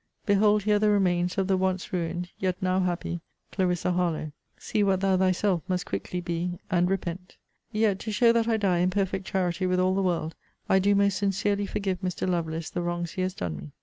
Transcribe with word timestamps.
behold 0.25 0.63
here 0.63 0.79
the 0.79 0.89
remains 0.89 1.37
of 1.37 1.45
the 1.45 1.55
once 1.55 1.93
ruined, 1.93 2.27
yet 2.39 2.59
now 2.59 2.79
happy, 2.79 3.21
Clarissa 3.51 3.91
Harlowe! 3.91 4.31
See 4.57 4.81
what 4.83 4.99
thou 5.01 5.15
thyself 5.15 5.61
must 5.67 5.85
quickly 5.85 6.19
be; 6.19 6.57
and 6.71 6.89
REPENT!' 6.89 7.37
Yet, 7.71 7.99
to 7.99 8.11
show 8.11 8.31
that 8.31 8.47
I 8.47 8.57
die 8.57 8.79
in 8.79 8.89
perfect 8.89 9.25
charity 9.27 9.67
with 9.67 9.79
all 9.79 9.93
the 9.93 10.01
world, 10.01 10.33
I 10.67 10.79
do 10.79 10.95
most 10.95 11.19
sincerely 11.19 11.67
forgive 11.67 12.01
Mr. 12.01 12.27
Lovelace 12.27 12.71
the 12.71 12.81
wrongs 12.81 13.11
he 13.11 13.21
has 13.21 13.35
done 13.35 13.55
me. 13.55 13.71